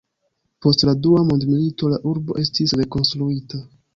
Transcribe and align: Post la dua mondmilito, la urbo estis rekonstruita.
Post 0.65 0.85
la 0.89 0.95
dua 1.01 1.19
mondmilito, 1.27 1.91
la 1.95 2.01
urbo 2.13 2.39
estis 2.45 2.75
rekonstruita. 2.83 3.63